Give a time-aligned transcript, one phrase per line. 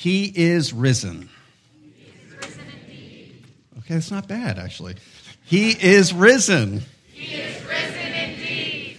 [0.00, 1.28] He is risen.
[3.80, 4.94] okay, that's not bad, actually.
[5.44, 6.80] He is risen.
[7.12, 8.98] He is risen indeed.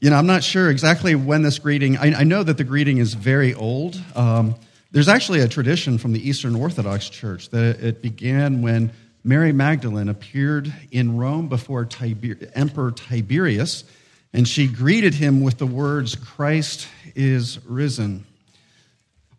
[0.00, 2.98] You know, I'm not sure exactly when this greeting, I, I know that the greeting
[2.98, 4.02] is very old.
[4.16, 4.56] Um,
[4.90, 8.90] there's actually a tradition from the Eastern Orthodox Church that it began when
[9.22, 13.84] Mary Magdalene appeared in Rome before Tiber- Emperor Tiberius,
[14.32, 18.26] and she greeted him with the words, Christ is risen.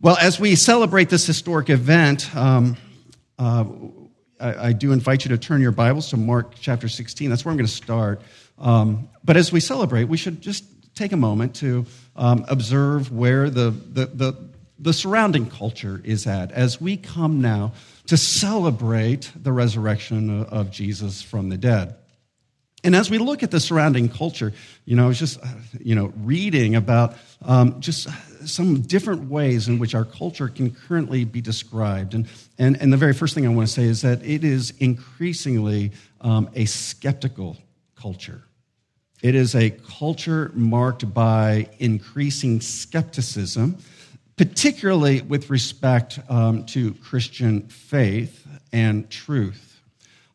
[0.05, 2.77] Well, as we celebrate this historic event, um,
[3.39, 3.65] uh,
[4.39, 7.27] I, I, do invite you to turn your Bibles to Mark chapter 16.
[7.27, 8.21] That's where I'm going to start.
[8.59, 10.63] Um, but as we celebrate, we should just
[10.93, 16.51] take a moment to um, observe where the, the, the, the surrounding culture is at
[16.51, 17.73] as we come now
[18.05, 21.95] to celebrate the resurrection of Jesus from the dead.
[22.83, 24.53] And as we look at the surrounding culture,
[24.85, 25.39] you know, I was just,
[25.79, 28.07] you know, reading about um, just
[28.45, 32.13] some different ways in which our culture can currently be described.
[32.13, 32.27] And,
[32.57, 35.91] and, and the very first thing I want to say is that it is increasingly
[36.21, 37.57] um, a skeptical
[37.95, 38.41] culture.
[39.21, 43.77] It is a culture marked by increasing skepticism
[44.37, 49.81] particularly with respect um, to Christian faith and truth.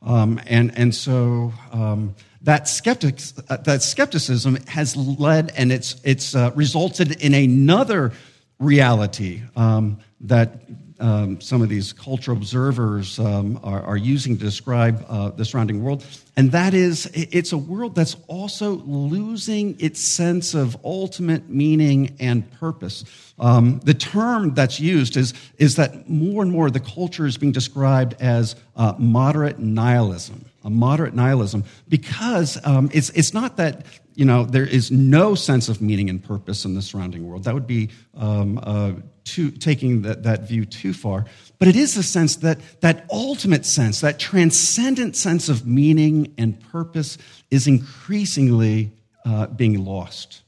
[0.02, 6.34] Um, and, and so um, that, skeptic, uh, that skepticism has led and it's, it's
[6.34, 8.12] uh, resulted in another
[8.58, 10.62] reality um, that
[11.00, 15.82] um, some of these cultural observers um, are, are, using to describe uh, the surrounding
[15.82, 16.04] world.
[16.36, 22.50] And that is, it's a world that's also losing its sense of ultimate meaning and
[22.52, 23.04] purpose.
[23.38, 27.52] Um, the term that's used is, is that more and more the culture is being
[27.52, 34.26] described as uh, moderate nihilism, a moderate nihilism, because um, it's, it's not that you
[34.26, 37.44] know, there is no sense of meaning and purpose in the surrounding world.
[37.44, 38.92] That would be um, uh,
[39.24, 41.24] too, taking that, that view too far.
[41.58, 46.60] But it is a sense that that ultimate sense, that transcendent sense of meaning and
[46.60, 47.16] purpose
[47.50, 48.92] is increasingly
[49.24, 50.42] uh, being lost.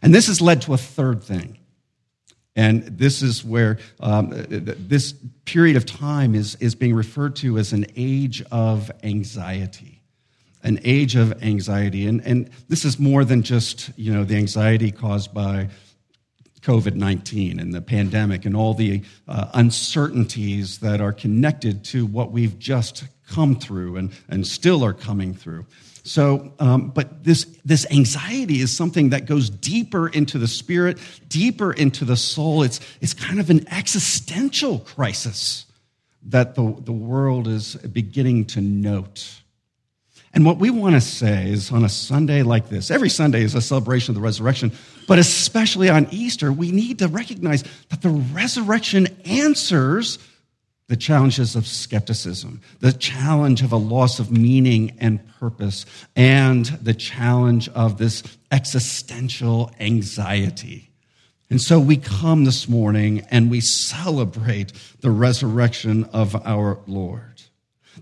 [0.00, 1.58] And this has led to a third thing.
[2.56, 7.72] And this is where um, this period of time is, is being referred to as
[7.72, 9.96] an age of anxiety
[10.62, 12.08] an age of anxiety.
[12.08, 15.68] And, and this is more than just, you know, the anxiety caused by
[16.62, 22.32] COVID 19 and the pandemic and all the uh, uncertainties that are connected to what
[22.32, 25.64] we've just come through and, and still are coming through.
[26.06, 31.72] So, um, but this, this anxiety is something that goes deeper into the spirit, deeper
[31.72, 32.62] into the soul.
[32.62, 35.66] It's, it's kind of an existential crisis
[36.26, 39.42] that the, the world is beginning to note.
[40.32, 43.56] And what we want to say is on a Sunday like this, every Sunday is
[43.56, 44.70] a celebration of the resurrection,
[45.08, 50.20] but especially on Easter, we need to recognize that the resurrection answers
[50.88, 56.94] the challenges of skepticism, the challenge of a loss of meaning and purpose, and the
[56.94, 60.90] challenge of this existential anxiety.
[61.50, 67.42] And so we come this morning and we celebrate the resurrection of our Lord.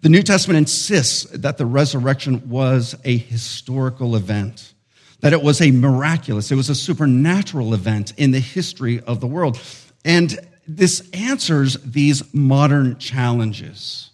[0.03, 4.75] The New Testament insists that the resurrection was a historical event,
[5.21, 9.27] that it was a miraculous, it was a supernatural event in the history of the
[9.27, 9.59] world.
[10.05, 14.11] And this answers these modern challenges.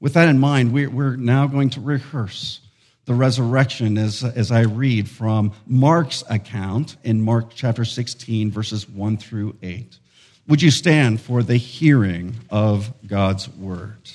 [0.00, 2.60] With that in mind, we're now going to rehearse
[3.04, 9.16] the resurrection as, as I read from Mark's account in Mark chapter 16, verses 1
[9.16, 9.98] through 8.
[10.46, 14.10] Would you stand for the hearing of God's word?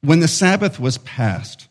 [0.00, 1.66] When the Sabbath was past,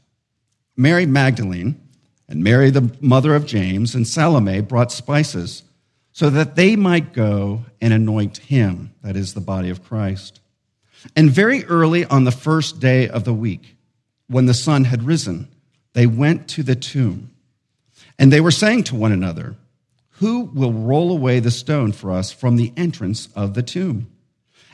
[0.75, 1.81] Mary Magdalene
[2.27, 5.63] and Mary, the mother of James, and Salome brought spices
[6.11, 10.39] so that they might go and anoint him, that is, the body of Christ.
[11.15, 13.75] And very early on the first day of the week,
[14.27, 15.49] when the sun had risen,
[15.93, 17.31] they went to the tomb.
[18.17, 19.55] And they were saying to one another,
[20.19, 24.07] Who will roll away the stone for us from the entrance of the tomb?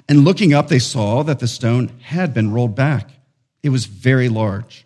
[0.08, 3.10] And looking up, they saw that the stone had been rolled back.
[3.64, 4.86] It was very large.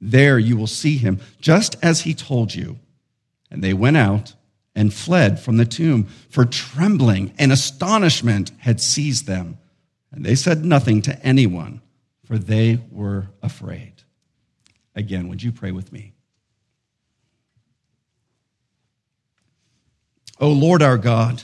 [0.00, 2.78] There you will see him, just as he told you.
[3.50, 4.34] And they went out
[4.74, 9.58] and fled from the tomb, for trembling and astonishment had seized them.
[10.12, 11.82] And they said nothing to anyone,
[12.24, 13.92] for they were afraid.
[14.94, 16.14] Again, would you pray with me?
[20.38, 21.42] O Lord our God,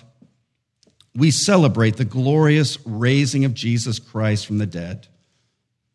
[1.14, 5.08] we celebrate the glorious raising of Jesus Christ from the dead.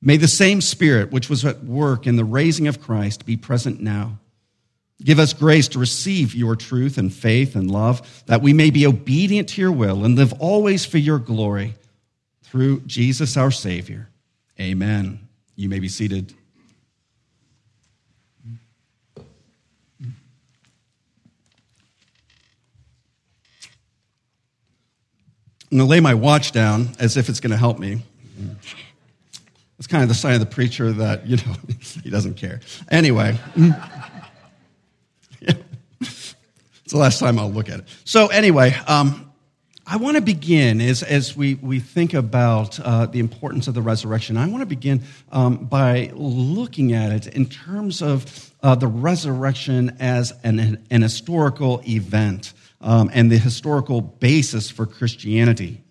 [0.02, 3.80] May the same Spirit which was at work in the raising of Christ be present
[3.80, 4.18] now.
[5.04, 8.86] Give us grace to receive your truth and faith and love, that we may be
[8.86, 11.76] obedient to your will and live always for your glory.
[12.44, 14.10] Through Jesus our Savior.
[14.60, 15.28] Amen.
[15.56, 16.34] You may be seated.
[25.72, 28.04] I'm going to lay my watch down as if it's going to help me.
[29.82, 31.56] It's kind of the sign of the preacher that, you know,
[32.04, 32.60] he doesn't care.
[32.92, 33.36] Anyway,
[35.42, 36.36] it's
[36.88, 37.86] the last time I'll look at it.
[38.04, 39.32] So, anyway, um,
[39.88, 43.82] I want to begin as, as we, we think about uh, the importance of the
[43.82, 44.38] resurrection.
[44.38, 45.02] I want to begin
[45.32, 51.82] um, by looking at it in terms of uh, the resurrection as an, an historical
[51.88, 55.82] event um, and the historical basis for Christianity.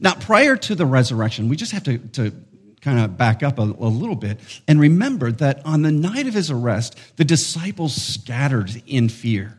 [0.00, 2.32] Now, prior to the resurrection, we just have to, to
[2.86, 4.38] kind of back up a, a, little bit
[4.68, 9.58] and remember that on the night of his arrest, the disciples scattered in fear.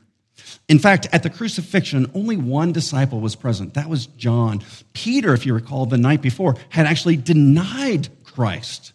[0.70, 3.74] In fact, at the crucifixion, only one disciple was present.
[3.74, 4.64] That was John.
[4.94, 8.94] Peter, if you recall, the night before, had actually denied Christ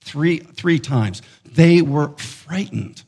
[0.00, 1.20] three, three times.
[1.44, 3.02] They were frightened.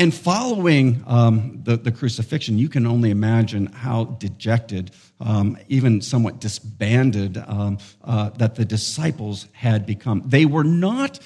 [0.00, 6.40] And following um, the, the, crucifixion, you can only imagine how dejected, um, even somewhat
[6.40, 10.22] disbanded, um, uh, that the disciples had become.
[10.24, 11.18] They were not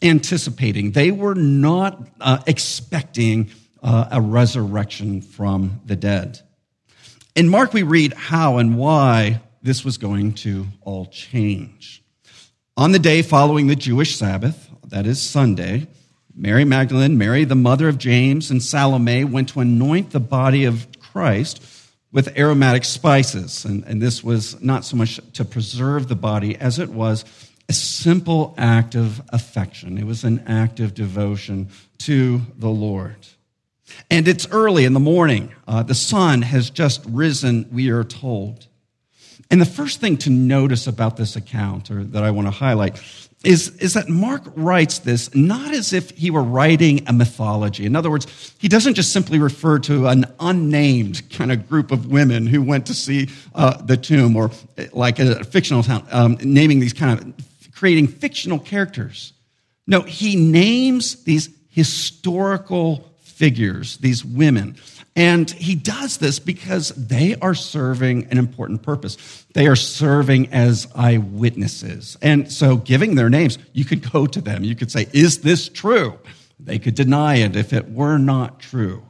[0.00, 3.50] anticipating, they were not uh, expecting
[3.82, 6.40] uh, a resurrection from the dead.
[7.34, 12.02] In Mark, we read how and why this was going to all change.
[12.78, 15.86] On the day following the Jewish Sabbath, that is Sunday,
[16.34, 20.86] Mary Magdalene, Mary, the mother of James, and Salome went to anoint the body of
[20.98, 21.62] Christ
[22.10, 23.64] with aromatic spices.
[23.64, 27.24] And, and this was not so much to preserve the body as it was
[27.68, 29.98] a simple act of affection.
[29.98, 31.68] It was an act of devotion
[31.98, 33.16] to the Lord.
[34.10, 35.54] And it's early in the morning.
[35.66, 38.66] Uh, the sun has just risen, we are told.
[39.50, 43.00] And the first thing to notice about this account, or that I want to highlight,
[43.44, 47.84] is, is that Mark writes this not as if he were writing a mythology.
[47.84, 52.06] In other words, he doesn't just simply refer to an unnamed kind of group of
[52.06, 56.38] women who went to see uh, the tomb, or uh, like a fictional town, um,
[56.42, 59.32] naming these kind of creating fictional characters.
[59.86, 64.76] No, he names these historical figures, these women.
[65.14, 69.44] And he does this because they are serving an important purpose.
[69.52, 72.16] They are serving as eyewitnesses.
[72.22, 74.64] And so, giving their names, you could go to them.
[74.64, 76.18] You could say, Is this true?
[76.58, 79.04] They could deny it if it were not true.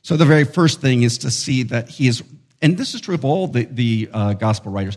[0.00, 2.22] So, the very first thing is to see that he is,
[2.62, 4.96] and this is true of all the, the uh, gospel writers,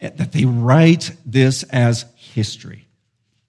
[0.00, 2.86] that they write this as history.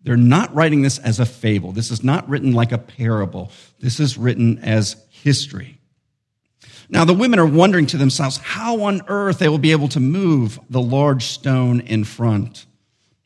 [0.03, 1.71] They're not writing this as a fable.
[1.71, 3.51] This is not written like a parable.
[3.79, 5.79] This is written as history.
[6.94, 10.00] Now, the women are wondering to themselves how on earth they will be able to
[10.00, 12.67] move the large stone in front.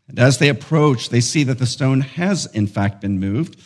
[0.08, 3.62] And as they approach, they see that the stone has, in fact, been moved.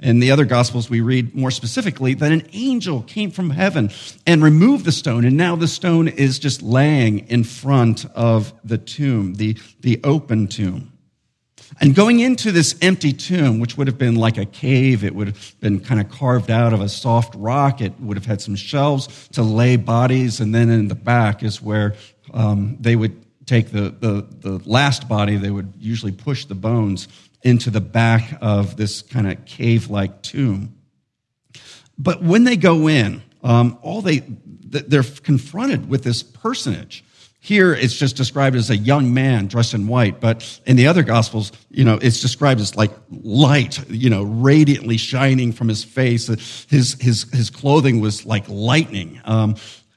[0.00, 3.92] In the other Gospels, we read more specifically that an angel came from heaven
[4.26, 8.78] and removed the stone, and now the stone is just laying in front of the
[8.78, 10.92] tomb, the, the open tomb.
[11.78, 15.26] And going into this empty tomb, which would have been like a cave, it would
[15.26, 17.80] have been kind of carved out of a soft rock.
[17.82, 20.40] It would have had some shelves to lay bodies.
[20.40, 21.94] And then in the back is where
[22.32, 27.08] um, they would take the, the, the last body, they would usually push the bones
[27.42, 30.76] into the back of this kind of cave like tomb.
[31.98, 37.04] But when they go in, um, all they, they're confronted with this personage
[37.46, 41.04] here it's just described as a young man dressed in white, but in the other
[41.04, 46.26] gospels, you know, it's described as like light, you know, radiantly shining from his face.
[46.26, 49.20] His, his, his clothing was like lightning.
[49.24, 49.54] Um,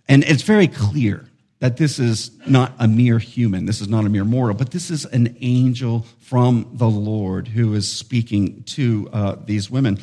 [0.07, 1.27] and it's very clear
[1.57, 3.65] that this is not a mere human.
[3.65, 7.73] This is not a mere mortal, but this is an angel from the Lord who
[7.73, 9.97] is speaking to uh, these women.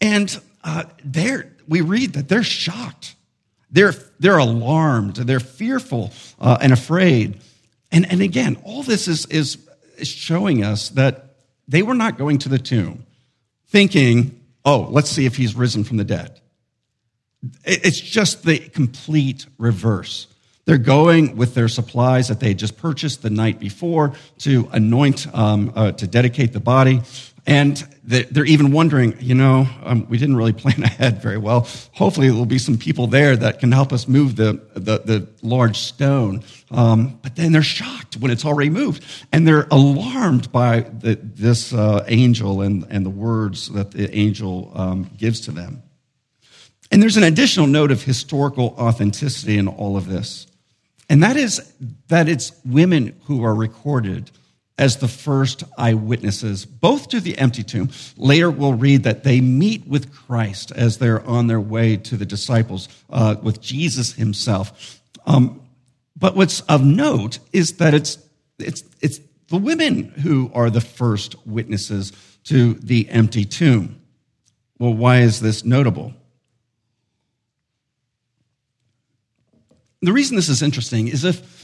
[0.00, 3.14] And uh, there we read that they're shocked
[3.70, 7.40] they're, they're alarmed, they're fearful uh, and afraid.
[7.92, 9.58] And, and again, all this is, is,
[10.02, 11.36] showing us that
[11.68, 13.04] they were not going to the tomb
[13.68, 16.40] thinking, oh, let's see if he's risen from the dead.
[17.64, 20.26] It's just the complete reverse.
[20.66, 25.26] They're going with their supplies that they had just purchased the night before to anoint,
[25.34, 27.02] um, uh, to dedicate the body.
[27.46, 31.66] And they're even wondering, you know, um, we didn't really plan ahead very well.
[31.92, 35.78] Hopefully, there'll be some people there that can help us move the, the, the large
[35.78, 36.42] stone.
[36.70, 39.04] Um, but then they're shocked when it's already moved.
[39.32, 44.72] And they're alarmed by the, this uh, angel and, and the words that the angel
[44.74, 45.82] um, gives to them.
[46.90, 50.46] And there's an additional note of historical authenticity in all of this.
[51.08, 51.72] And that is
[52.08, 54.30] that it's women who are recorded
[54.80, 57.90] as the first eyewitnesses, both to the empty tomb.
[58.16, 62.24] Later, we'll read that they meet with Christ as they're on their way to the
[62.24, 64.98] disciples, uh, with Jesus himself.
[65.26, 65.60] Um,
[66.16, 68.18] but what's of note is that it's,
[68.58, 72.12] it's, it's the women who are the first witnesses
[72.44, 74.00] to the empty tomb.
[74.78, 76.14] Well, why is this notable?
[80.00, 81.60] The reason this is interesting is if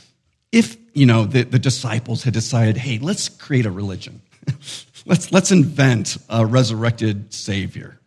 [0.53, 4.23] if you know the, the disciples had decided, hey, let's create a religion,
[5.07, 8.01] let's let's invent a resurrected savior,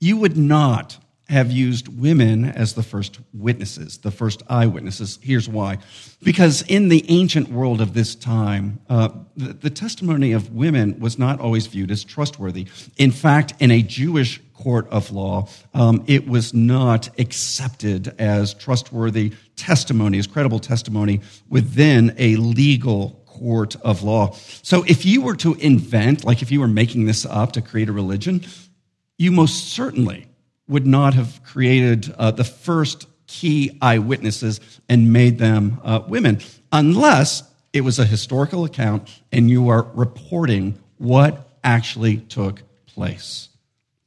[0.00, 5.18] you would not have used women as the first witnesses, the first eyewitnesses.
[5.22, 5.78] Here's why.
[6.22, 11.18] Because in the ancient world of this time, uh, the, the, testimony of women was
[11.18, 12.66] not always viewed as trustworthy.
[12.98, 19.32] In fact, in a Jewish court of law, um, it was not accepted as trustworthy
[19.56, 24.32] testimony, as credible testimony within a legal court of law.
[24.62, 27.88] So if you were to invent, like if you were making this up to create
[27.88, 28.44] a religion,
[29.18, 30.26] you most certainly
[30.68, 36.38] would not have created uh, the first key eyewitnesses and made them uh, women
[36.70, 37.42] unless
[37.72, 43.48] it was a historical account and you are reporting what actually took place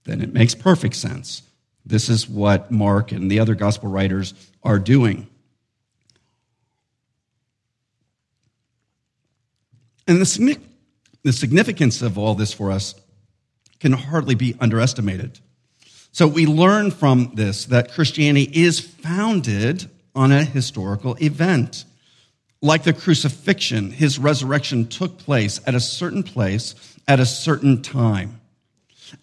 [0.06, 1.42] then it makes perfect sense.
[1.86, 4.34] This is what Mark and the other gospel writers
[4.64, 5.28] are doing.
[10.08, 10.60] And the,
[11.24, 12.96] the significance of all this for us
[13.80, 15.40] can hardly be underestimated.
[16.12, 21.84] So we learn from this that Christianity is founded on a historical event.
[22.62, 26.74] Like the crucifixion, his resurrection took place at a certain place
[27.08, 28.40] at a certain time.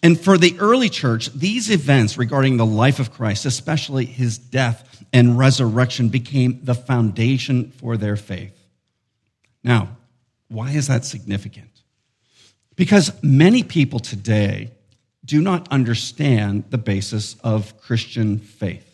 [0.01, 5.05] And for the early church, these events regarding the life of Christ, especially his death
[5.11, 8.57] and resurrection, became the foundation for their faith.
[9.63, 9.97] Now,
[10.47, 11.69] why is that significant?
[12.75, 14.71] Because many people today
[15.25, 18.89] do not understand the basis of Christian faith.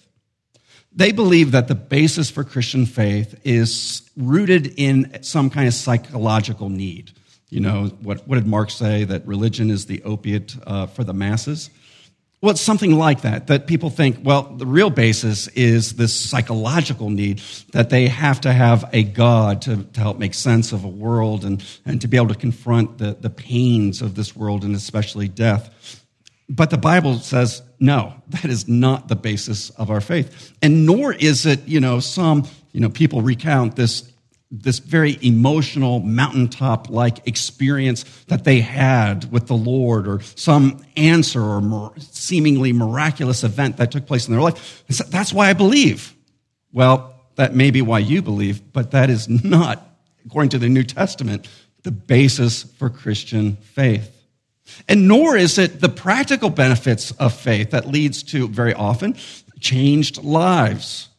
[0.92, 6.70] They believe that the basis for Christian faith is rooted in some kind of psychological
[6.70, 7.12] need.
[7.50, 9.04] You know, what, what did Marx say?
[9.04, 11.70] That religion is the opiate uh, for the masses?
[12.42, 17.10] Well, it's something like that, that people think, well, the real basis is this psychological
[17.10, 17.42] need
[17.74, 21.44] that they have to have a God to, to help make sense of a world
[21.44, 25.28] and, and to be able to confront the, the pains of this world and especially
[25.28, 26.06] death.
[26.48, 30.54] But the Bible says, no, that is not the basis of our faith.
[30.62, 34.09] And nor is it, you know, some, you know, people recount this
[34.52, 41.42] this very emotional mountaintop like experience that they had with the Lord or some answer
[41.42, 44.84] or seemingly miraculous event that took place in their life.
[44.88, 46.16] That's why I believe.
[46.72, 49.88] Well, that may be why you believe, but that is not,
[50.26, 51.48] according to the New Testament,
[51.84, 54.16] the basis for Christian faith.
[54.88, 59.16] And nor is it the practical benefits of faith that leads to very often
[59.60, 61.10] changed lives.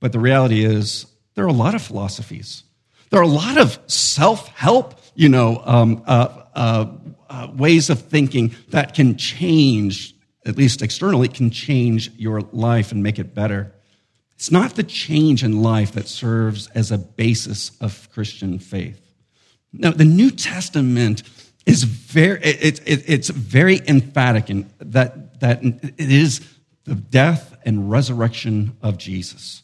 [0.00, 1.06] But the reality is,
[1.40, 2.64] there are a lot of philosophies.
[3.08, 6.86] There are a lot of self help, you know, um, uh, uh,
[7.30, 13.02] uh, ways of thinking that can change, at least externally, can change your life and
[13.02, 13.72] make it better.
[14.34, 19.00] It's not the change in life that serves as a basis of Christian faith.
[19.72, 21.22] Now, the New Testament
[21.64, 26.46] is very, it, it, it's very emphatic in that, that it is
[26.84, 29.62] the death and resurrection of Jesus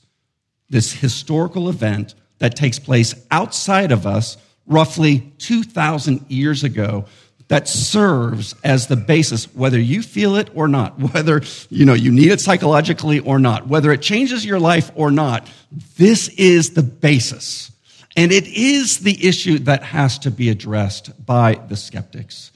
[0.71, 7.05] this historical event that takes place outside of us roughly 2,000 years ago
[7.49, 12.11] that serves as the basis whether you feel it or not whether you know you
[12.11, 15.49] need it psychologically or not whether it changes your life or not
[15.97, 17.71] this is the basis.
[18.17, 22.51] And it is the issue that has to be addressed by the skeptics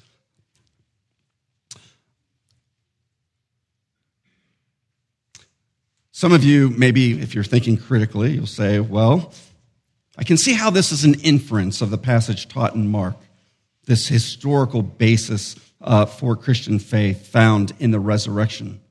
[6.21, 9.33] Some of you, maybe if you're thinking critically, you'll say, well,
[10.19, 13.17] I can see how this is an inference of the passage taught in Mark,
[13.87, 18.83] this historical basis uh, for Christian faith found in the resurrection.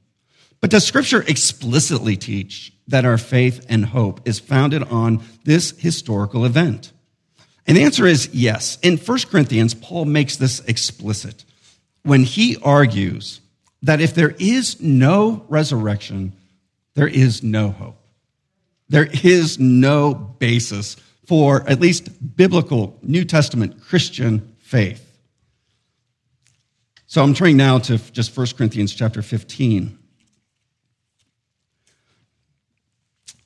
[0.60, 6.46] But does Scripture explicitly teach that our faith and hope is founded on this historical
[6.46, 6.92] event?
[7.68, 8.80] And the answer is yes.
[8.82, 11.46] In 1 Corinthians, Paul makes this explicit
[12.02, 13.40] when he argues
[13.84, 16.34] that if there is no resurrection,
[16.96, 17.98] there is no hope.
[18.90, 25.06] There is no basis for at least biblical New Testament Christian faith.
[27.06, 29.98] So I'm turning now to just 1 Corinthians chapter 15.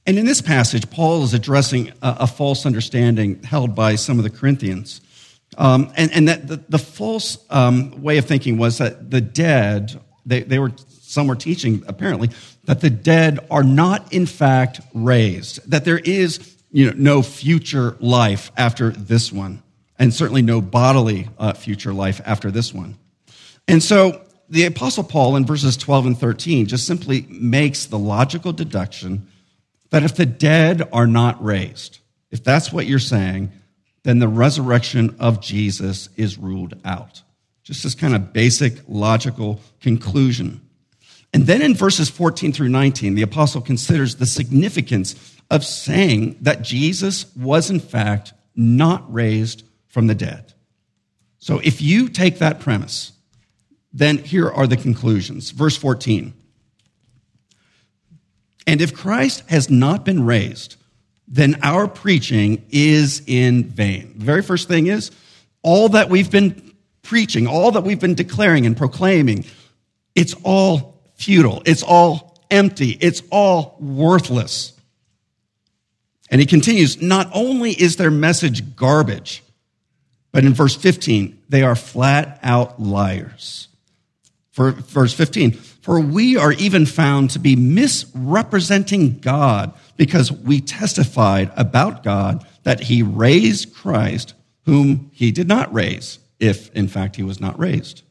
[0.05, 4.23] And in this passage, Paul is addressing a, a false understanding held by some of
[4.23, 5.01] the Corinthians.
[5.57, 9.99] Um, and, and that the, the false um, way of thinking was that the dead,
[10.25, 12.29] they, they were, some were teaching apparently,
[12.65, 17.95] that the dead are not in fact raised, that there is you know, no future
[17.99, 19.61] life after this one,
[19.99, 22.97] and certainly no bodily uh, future life after this one.
[23.67, 28.53] And so the Apostle Paul in verses 12 and 13 just simply makes the logical
[28.53, 29.27] deduction
[29.89, 31.99] that if the dead are not raised,
[32.31, 33.51] if that's what you're saying,
[34.03, 37.21] then the resurrection of Jesus is ruled out.
[37.63, 40.61] Just this kind of basic logical conclusion.
[41.33, 46.61] And then in verses 14 through 19, the apostle considers the significance of saying that
[46.61, 50.53] Jesus was in fact not raised from the dead.
[51.39, 53.11] So if you take that premise,
[53.91, 55.51] then here are the conclusions.
[55.51, 56.33] Verse 14.
[58.65, 60.77] And if Christ has not been raised,
[61.27, 64.13] then our preaching is in vain.
[64.17, 65.11] The very first thing is
[65.63, 69.45] all that we've been preaching, all that we've been declaring and proclaiming,
[70.15, 70.92] it's all
[71.23, 71.61] futile.
[71.65, 72.91] It's all empty.
[72.99, 74.73] It's all worthless.
[76.29, 79.43] And he continues, not only is their message garbage,
[80.31, 83.67] but in verse 15, they are flat out liars.
[84.51, 91.51] For verse 15, for we are even found to be misrepresenting God because we testified
[91.55, 94.33] about God that he raised Christ,
[94.65, 98.03] whom he did not raise, if in fact he was not raised.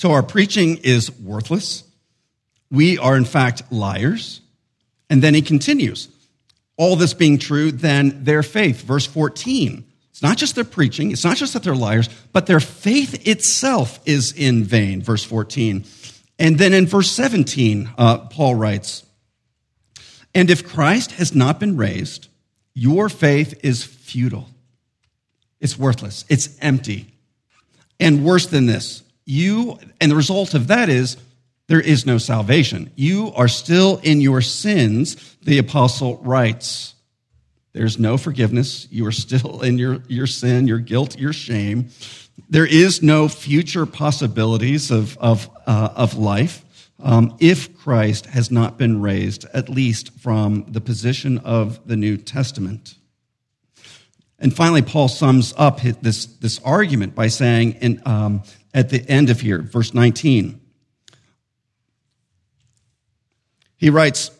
[0.00, 1.84] So our preaching is worthless.
[2.70, 4.40] We are in fact liars.
[5.10, 6.08] And then he continues.
[6.78, 11.22] All this being true, then their faith, verse 14 it's not just their preaching, it's
[11.22, 15.84] not just that they're liars, but their faith itself is in vain, verse 14.
[16.38, 19.04] And then in verse 17, uh, Paul writes,
[20.34, 22.28] And if Christ has not been raised,
[22.72, 24.48] your faith is futile.
[25.60, 26.24] It's worthless.
[26.30, 27.12] It's empty.
[27.98, 31.16] And worse than this, you, and the result of that is
[31.68, 32.90] there is no salvation.
[32.96, 36.94] You are still in your sins, the apostle writes.
[37.72, 38.88] There's no forgiveness.
[38.90, 41.90] You are still in your, your sin, your guilt, your shame.
[42.48, 46.64] There is no future possibilities of, of, uh, of life
[46.98, 52.16] um, if Christ has not been raised, at least from the position of the New
[52.16, 52.96] Testament.
[54.40, 59.30] And finally, Paul sums up this, this argument by saying in, um, at the end
[59.30, 60.60] of here, verse 19,
[63.76, 64.30] he writes,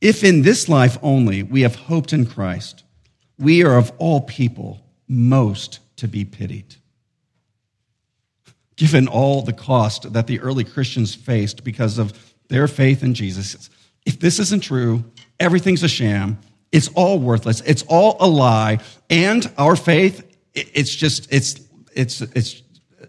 [0.00, 2.84] if in this life only we have hoped in Christ,
[3.38, 6.76] we are of all people most to be pitied.
[8.76, 13.70] Given all the cost that the early Christians faced because of their faith in Jesus,
[14.06, 15.04] if this isn't true,
[15.40, 16.38] everything's a sham,
[16.70, 21.60] it's all worthless, it's all a lie, and our faith, it's just, it's,
[21.94, 22.62] it's, it's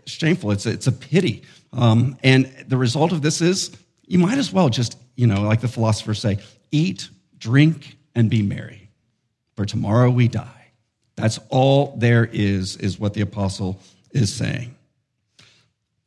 [0.05, 1.43] shameful, it's, it's a pity.
[1.73, 5.61] Um, and the result of this is you might as well just, you know, like
[5.61, 6.39] the philosophers say,
[6.71, 8.89] eat, drink, and be merry,
[9.55, 10.71] for tomorrow we die.
[11.15, 13.79] That's all there is, is what the apostle
[14.11, 14.75] is saying.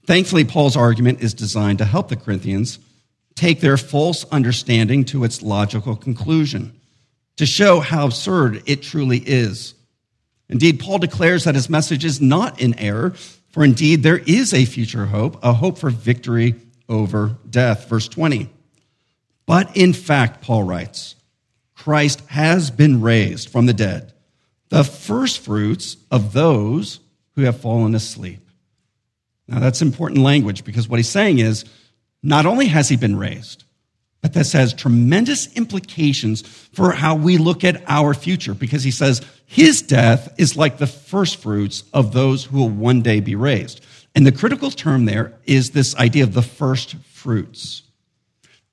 [0.07, 2.79] Thankfully, Paul's argument is designed to help the Corinthians
[3.35, 6.79] take their false understanding to its logical conclusion,
[7.37, 9.75] to show how absurd it truly is.
[10.49, 13.15] Indeed, Paul declares that his message is not in error,
[13.59, 16.55] for indeed there is a future hope, a hope for victory
[16.89, 17.89] over death.
[17.89, 18.49] Verse 20.
[19.47, 21.17] But in fact, Paul writes,
[21.75, 24.13] Christ has been raised from the dead,
[24.69, 27.01] the first fruits of those
[27.35, 28.49] who have fallen asleep.
[29.49, 31.65] Now, that's important language because what he's saying is
[32.23, 33.65] not only has he been raised,
[34.21, 39.23] but this has tremendous implications for how we look at our future because he says
[39.47, 43.85] his death is like the first fruits of those who will one day be raised.
[44.15, 47.83] And the critical term there is this idea of the first fruits.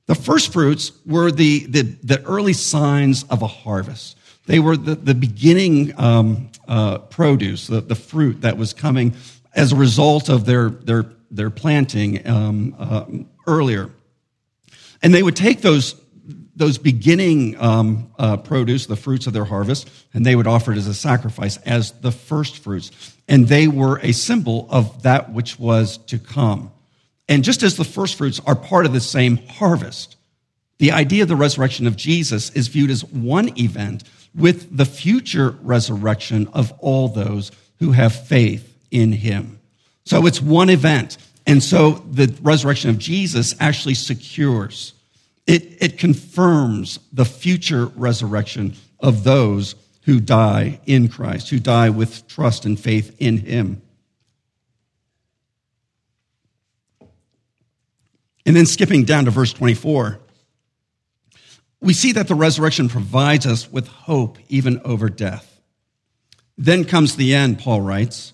[0.08, 4.18] The first fruits were the, the, the early signs of a harvest.
[4.48, 9.16] They were the, the beginning um, uh, produce, the, the fruit that was coming
[9.54, 13.06] as a result of their, their, their planting um, uh,
[13.48, 13.90] earlier.
[15.02, 15.96] And they would take those,
[16.56, 20.78] those beginning um, uh, produce, the fruits of their harvest, and they would offer it
[20.78, 22.92] as a sacrifice as the first fruits.
[23.28, 26.72] And they were a symbol of that which was to come.
[27.28, 30.16] And just as the first fruits are part of the same harvest,
[30.78, 34.04] the idea of the resurrection of Jesus is viewed as one event
[34.36, 39.60] with the future resurrection of all those who have faith in him.
[40.06, 41.18] So it's one event.
[41.46, 44.94] And so the resurrection of Jesus actually secures,
[45.46, 52.28] it, it confirms the future resurrection of those who die in Christ, who die with
[52.28, 53.82] trust and faith in him.
[58.46, 60.20] And then skipping down to verse 24,
[61.82, 65.60] we see that the resurrection provides us with hope even over death.
[66.58, 68.34] Then comes the end, Paul writes,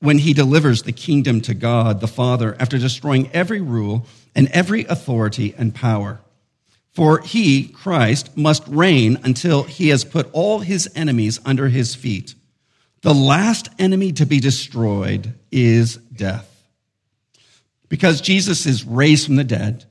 [0.00, 4.84] when he delivers the kingdom to God the Father after destroying every rule and every
[4.84, 6.20] authority and power.
[6.92, 12.34] For he, Christ, must reign until he has put all his enemies under his feet.
[13.02, 16.46] The last enemy to be destroyed is death.
[17.88, 19.84] Because Jesus is raised from the dead,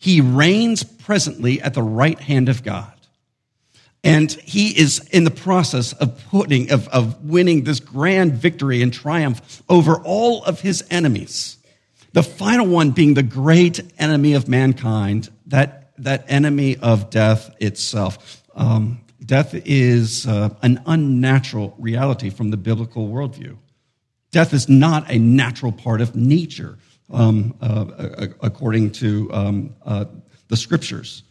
[0.00, 2.97] he reigns presently at the right hand of God.
[4.04, 8.92] And he is in the process of putting, of, of winning this grand victory and
[8.92, 11.56] triumph over all of his enemies.
[12.12, 18.42] The final one being the great enemy of mankind, that, that enemy of death itself.
[18.54, 23.56] Um, death is uh, an unnatural reality from the biblical worldview.
[24.30, 26.78] Death is not a natural part of nature
[27.10, 30.04] um, uh, according to um, uh,
[30.48, 31.22] the scriptures.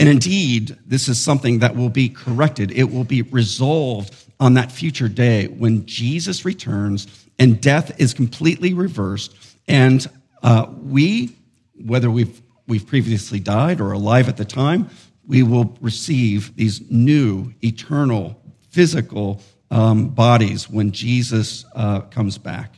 [0.00, 2.72] And indeed, this is something that will be corrected.
[2.72, 7.06] It will be resolved on that future day when Jesus returns
[7.38, 9.36] and death is completely reversed.
[9.68, 10.08] And
[10.42, 11.36] uh, we,
[11.84, 14.88] whether we've, we've previously died or alive at the time,
[15.26, 22.74] we will receive these new, eternal, physical um, bodies when Jesus uh, comes back.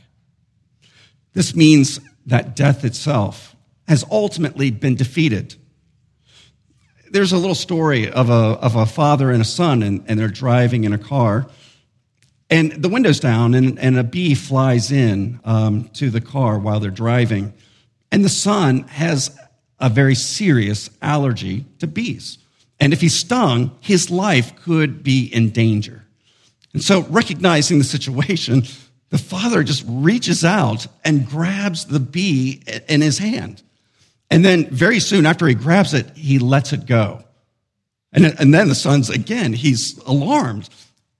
[1.31, 3.55] This means that death itself
[3.87, 5.55] has ultimately been defeated.
[7.13, 10.29] There's a little story of a, of a father and a son, and, and they're
[10.29, 11.45] driving in a car.
[12.49, 16.79] And the window's down, and, and a bee flies in um, to the car while
[16.79, 17.53] they're driving.
[18.11, 19.37] And the son has
[19.79, 22.39] a very serious allergy to bees.
[22.79, 26.03] And if he's stung, his life could be in danger.
[26.73, 28.63] And so, recognizing the situation,
[29.11, 33.61] the father just reaches out and grabs the bee in his hand.
[34.33, 37.23] And then very soon after he grabs it, he lets it go.
[38.11, 40.69] And, and then the son's again, he's alarmed.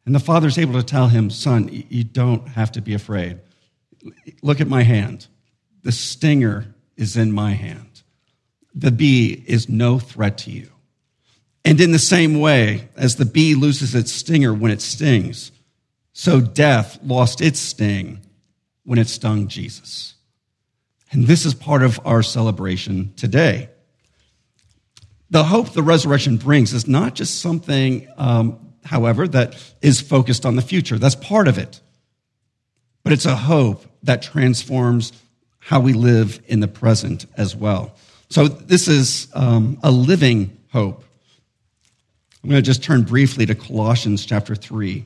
[0.08, 3.40] And the father's able to tell him, son, you don't have to be afraid.
[4.42, 5.28] Look at my hand.
[5.84, 8.02] The stinger is in my hand.
[8.74, 10.72] The bee is no threat to you.
[11.64, 15.52] And in the same way, as the bee loses its stinger when it stings,
[16.14, 18.22] so death lost its sting
[18.84, 20.16] when it stung Jesus.
[21.14, 23.70] And this is part of our celebration today.
[25.30, 30.56] The hope the resurrection brings is not just something, um, however, that is focused on
[30.56, 30.98] the future.
[30.98, 31.80] That's part of it.
[33.04, 35.14] But it's a hope that transforms
[35.60, 37.96] how we live in the present as well.
[38.30, 41.04] So this is um, a living hope.
[42.44, 45.06] I'm going to just turn briefly to Colossians chapter 3.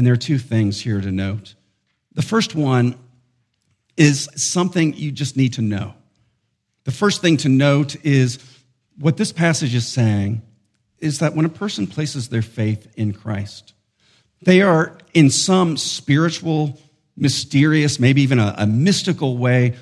[0.00, 1.56] And there are two things here to note.
[2.14, 2.98] The first one
[3.98, 5.92] is something you just need to know.
[6.84, 8.38] The first thing to note is
[8.98, 10.40] what this passage is saying
[11.00, 13.74] is that when a person places their faith in Christ,
[14.40, 16.80] they are in some spiritual,
[17.14, 19.76] mysterious, maybe even a, a mystical way,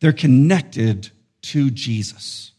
[0.00, 1.08] they're connected
[1.40, 2.52] to Jesus.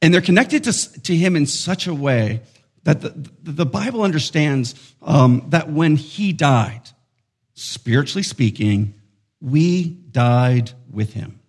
[0.00, 2.40] And they're connected to, to him in such a way
[2.84, 6.82] that the, the Bible understands um, that when he died,
[7.54, 8.94] spiritually speaking,
[9.40, 11.40] we died with him.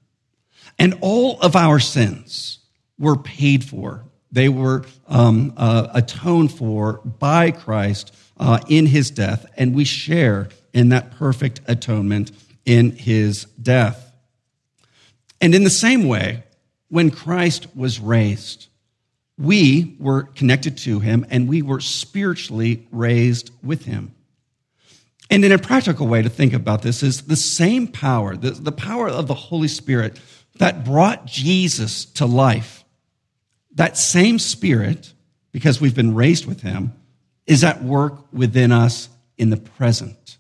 [0.77, 2.59] And all of our sins
[2.97, 9.45] were paid for They were um, uh, atoned for by Christ uh, in his death,
[9.57, 12.31] and we share in that perfect atonement
[12.65, 14.13] in his death.
[15.41, 16.43] And in the same way,
[16.87, 18.67] when Christ was raised,
[19.41, 24.13] we were connected to him and we were spiritually raised with him.
[25.29, 28.71] And in a practical way to think about this is the same power, the, the
[28.71, 30.19] power of the Holy Spirit
[30.57, 32.83] that brought Jesus to life.
[33.75, 35.13] That same Spirit,
[35.51, 36.93] because we've been raised with him,
[37.47, 40.37] is at work within us in the present.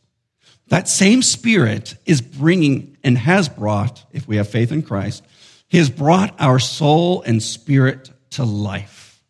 [0.67, 5.23] That same Spirit is bringing and has brought, if we have faith in Christ,
[5.69, 9.21] He has brought our soul and spirit to life.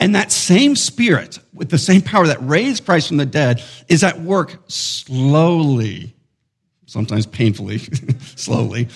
[0.00, 4.02] And that same Spirit, with the same power that raised Christ from the dead, is
[4.02, 6.14] at work slowly,
[6.86, 7.78] sometimes painfully,
[8.36, 8.88] slowly,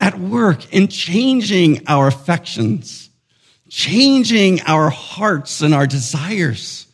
[0.00, 3.10] at work in changing our affections,
[3.68, 6.86] changing our hearts and our desires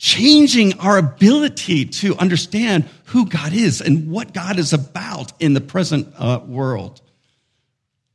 [0.00, 5.60] changing our ability to understand who God is and what God is about in the
[5.60, 7.02] present uh, world.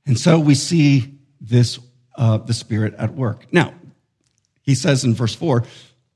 [0.08, 1.80] And so we see this,
[2.18, 3.46] uh, the Spirit at work.
[3.52, 3.74] Now,
[4.62, 5.64] he says in verse four,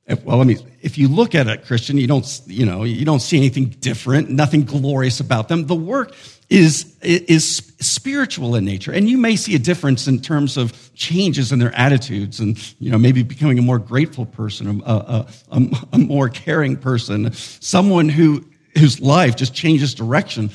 [0.08, 3.06] if, well, I mean, if you look at it, Christian, you don't, you know, you
[3.06, 5.68] don't see anything different, nothing glorious about them.
[5.68, 6.16] The work
[6.50, 8.92] is, is spiritual in nature.
[8.92, 12.90] And you may see a difference in terms of changes in their attitudes and, you
[12.90, 15.62] know, maybe becoming a more grateful person, a, a, a,
[15.94, 18.44] a more caring person, someone who,
[18.80, 20.50] whose life just changes direction.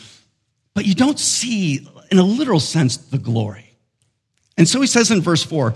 [0.74, 3.73] But you don't see, in a literal sense, the glory.
[4.56, 5.74] And so he says in verse four,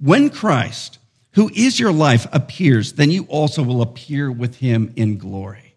[0.00, 0.98] when Christ,
[1.32, 5.74] who is your life, appears, then you also will appear with him in glory.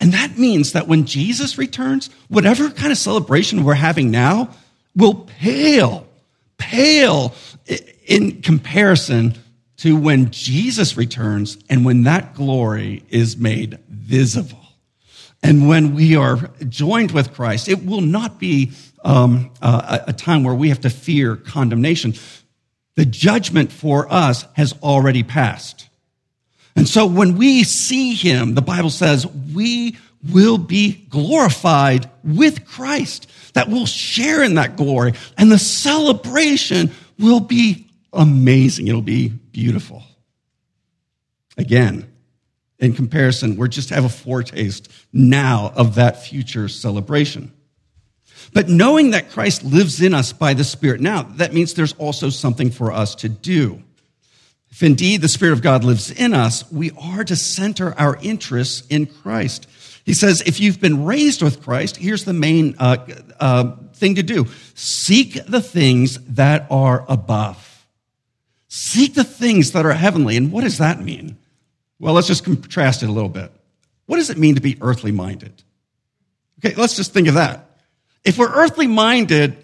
[0.00, 4.50] And that means that when Jesus returns, whatever kind of celebration we're having now
[4.96, 6.06] will pale,
[6.58, 7.34] pale
[8.06, 9.34] in comparison
[9.78, 14.58] to when Jesus returns and when that glory is made visible.
[15.42, 18.72] And when we are joined with Christ, it will not be
[19.04, 22.14] um, a, a time where we have to fear condemnation.
[22.96, 25.88] The judgment for us has already passed.
[26.76, 29.96] And so when we see him, the Bible says we
[30.30, 35.14] will be glorified with Christ, that we'll share in that glory.
[35.38, 38.88] And the celebration will be amazing.
[38.88, 40.02] It'll be beautiful.
[41.56, 42.10] Again,
[42.78, 47.52] in comparison, we just have a foretaste now of that future celebration.
[48.52, 52.30] But knowing that Christ lives in us by the Spirit now, that means there's also
[52.30, 53.82] something for us to do.
[54.70, 58.86] If indeed the Spirit of God lives in us, we are to center our interests
[58.88, 59.66] in Christ.
[60.04, 62.96] He says, if you've been raised with Christ, here's the main uh,
[63.38, 67.86] uh, thing to do seek the things that are above.
[68.68, 70.36] Seek the things that are heavenly.
[70.36, 71.36] And what does that mean?
[71.98, 73.52] Well, let's just contrast it a little bit.
[74.06, 75.62] What does it mean to be earthly minded?
[76.58, 77.69] Okay, let's just think of that.
[78.24, 79.56] If we're earthly minded,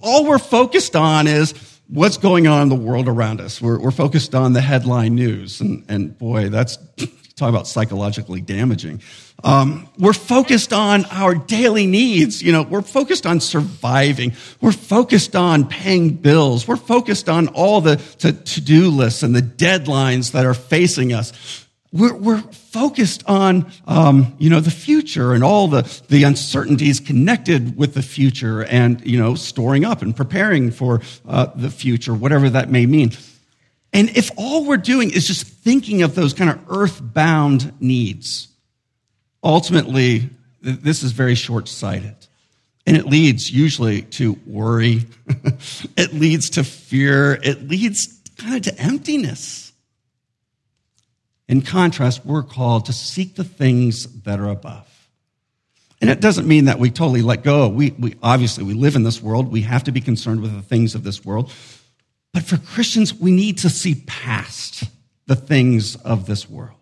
[0.00, 1.54] all we're focused on is
[1.88, 3.60] what's going on in the world around us.
[3.60, 5.60] We're, we're focused on the headline news.
[5.60, 6.78] And, and boy, that's
[7.36, 9.02] talk about psychologically damaging.
[9.44, 12.42] Um, we're focused on our daily needs.
[12.42, 14.32] You know, we're focused on surviving.
[14.60, 16.68] We're focused on paying bills.
[16.68, 21.61] We're focused on all the to-do lists and the deadlines that are facing us.
[21.92, 27.76] We're, we're focused on, um, you know, the future and all the, the uncertainties connected
[27.76, 32.48] with the future and, you know, storing up and preparing for uh, the future, whatever
[32.48, 33.12] that may mean.
[33.92, 38.48] And if all we're doing is just thinking of those kind of earthbound needs,
[39.44, 40.30] ultimately,
[40.62, 42.14] this is very short sighted.
[42.86, 45.06] And it leads usually to worry.
[45.96, 47.38] it leads to fear.
[47.42, 49.71] It leads kind of to emptiness.
[51.52, 54.88] In contrast, we're called to seek the things that are above.
[56.00, 57.68] And it doesn't mean that we totally let go.
[57.68, 59.52] We, we obviously we live in this world.
[59.52, 61.52] We have to be concerned with the things of this world.
[62.32, 64.84] But for Christians, we need to see past
[65.26, 66.78] the things of this world.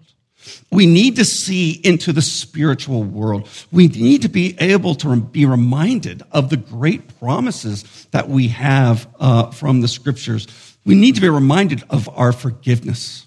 [0.71, 3.49] We need to see into the spiritual world.
[3.73, 9.09] We need to be able to be reminded of the great promises that we have
[9.19, 10.47] uh, from the scriptures.
[10.85, 13.27] We need to be reminded of our forgiveness,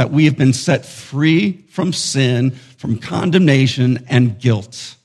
[0.00, 4.96] that we have been set free from sin, from condemnation and guilt.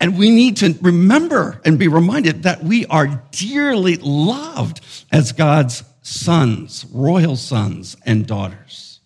[0.00, 4.80] And we need to remember and be reminded that we are dearly loved
[5.12, 9.00] as God's sons, royal sons and daughters.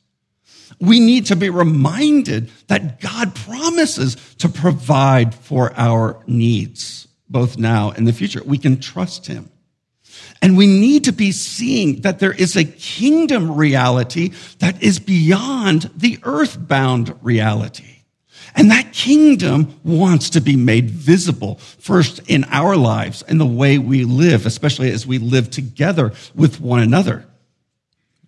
[0.79, 7.91] We need to be reminded that God promises to provide for our needs, both now
[7.91, 8.41] and the future.
[8.45, 9.51] We can trust Him.
[10.45, 15.91] And we need to be seeing that there is a kingdom reality that is beyond
[15.97, 18.03] the earthbound reality.
[18.55, 23.79] And that kingdom wants to be made visible first in our lives and the way
[23.79, 27.25] we live, especially as we live together with one another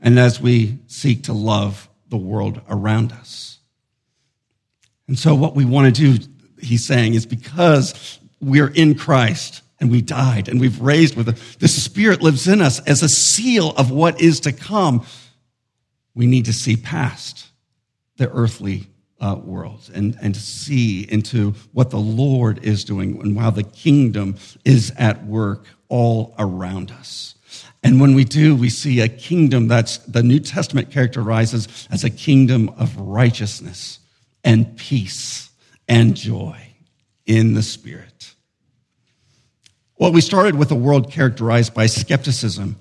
[0.01, 3.59] and as we seek to love the world around us.
[5.07, 6.25] And so what we want to do,
[6.63, 11.37] he's saying, is because we're in Christ and we died and we've raised with him,
[11.59, 15.05] the Spirit lives in us as a seal of what is to come.
[16.15, 17.49] We need to see past
[18.17, 18.87] the earthly
[19.21, 24.37] uh, world and, and see into what the Lord is doing and how the kingdom
[24.65, 27.35] is at work all around us.
[27.83, 32.11] And when we do, we see a kingdom that's the New Testament characterizes as a
[32.11, 34.01] kingdom of righteousness
[34.43, 35.51] and peace
[35.89, 36.61] and joy
[37.27, 38.16] in the Spirit.
[39.99, 42.77] Well, we started with a world characterized by skepticism.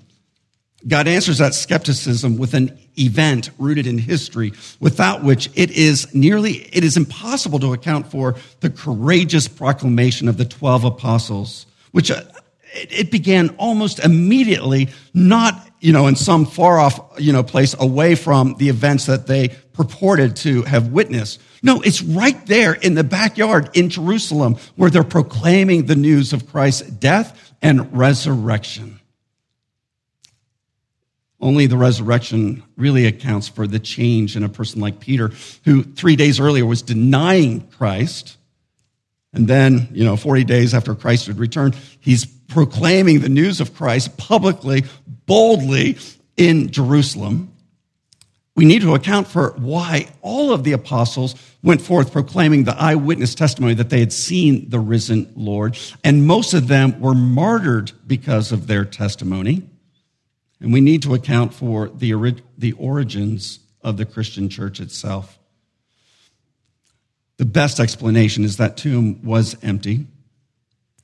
[0.86, 6.68] God answers that skepticism with an event rooted in history without which it is nearly,
[6.72, 12.22] it is impossible to account for the courageous proclamation of the 12 apostles, which uh,
[12.74, 18.14] it began almost immediately, not, you know, in some far off, you know, place away
[18.14, 21.40] from the events that they purported to have witnessed.
[21.62, 26.50] No, it's right there in the backyard in Jerusalem where they're proclaiming the news of
[26.50, 29.00] Christ's death and resurrection.
[31.40, 35.32] Only the resurrection really accounts for the change in a person like Peter,
[35.64, 38.38] who three days earlier was denying Christ.
[39.34, 43.74] And then, you know, 40 days after Christ had returned, he's proclaiming the news of
[43.74, 44.84] Christ publicly,
[45.26, 45.98] boldly
[46.36, 47.52] in Jerusalem.
[48.54, 53.34] We need to account for why all of the apostles went forth proclaiming the eyewitness
[53.34, 55.76] testimony that they had seen the risen Lord.
[56.02, 59.68] And most of them were martyred because of their testimony.
[60.60, 65.38] And we need to account for the, the origins of the Christian church itself.
[67.36, 70.06] The best explanation is that tomb was empty.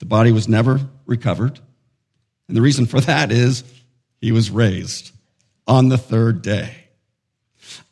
[0.03, 1.61] The body was never recovered.
[2.49, 3.63] And the reason for that is
[4.21, 5.13] he was raised
[5.69, 6.75] on the third day.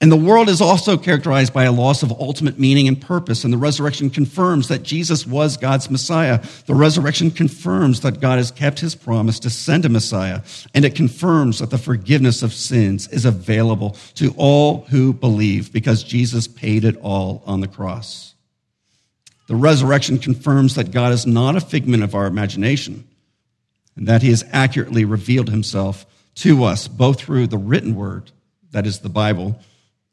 [0.01, 3.45] And the world is also characterized by a loss of ultimate meaning and purpose.
[3.45, 6.43] And the resurrection confirms that Jesus was God's Messiah.
[6.67, 10.41] The resurrection confirms that God has kept his promise to send a Messiah.
[10.75, 16.03] And it confirms that the forgiveness of sins is available to all who believe because
[16.03, 18.30] Jesus paid it all on the cross.
[19.51, 23.03] The resurrection confirms that God is not a figment of our imagination
[23.97, 28.31] and that he has accurately revealed himself to us, both through the written word,
[28.71, 29.59] that is the Bible,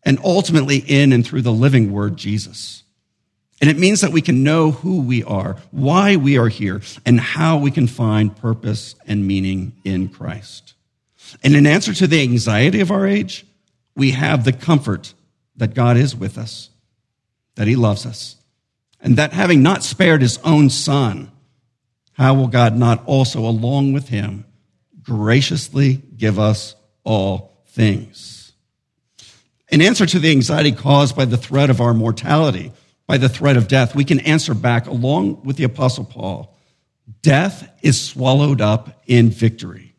[0.01, 2.81] and ultimately in and through the living word, Jesus.
[3.61, 7.19] And it means that we can know who we are, why we are here, and
[7.19, 10.73] how we can find purpose and meaning in Christ.
[11.43, 13.45] And in answer to the anxiety of our age,
[13.95, 15.13] we have the comfort
[15.57, 16.71] that God is with us,
[17.53, 18.33] that he loves us,
[18.99, 21.31] and that having not spared his own son,
[22.13, 24.45] how will God not also, along with him,
[25.01, 28.53] graciously give us all things?
[29.69, 32.71] In answer to the anxiety caused by the threat of our mortality,
[33.05, 36.55] by the threat of death, we can answer back along with the apostle Paul.
[37.21, 39.95] Death is swallowed up in victory.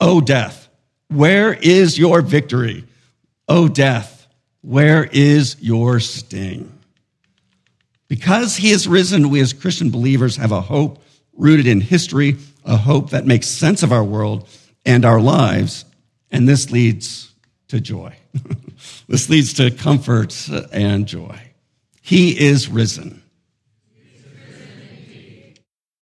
[0.00, 0.68] O death,
[1.08, 2.84] where is your victory?
[3.48, 4.28] O death,
[4.60, 6.77] where is your sting?
[8.08, 11.02] Because he is risen, we as Christian believers have a hope
[11.36, 14.48] rooted in history, a hope that makes sense of our world
[14.84, 15.84] and our lives,
[16.30, 17.32] and this leads
[17.68, 18.14] to joy.
[19.08, 21.40] this leads to comfort and joy.
[22.00, 23.22] He is risen.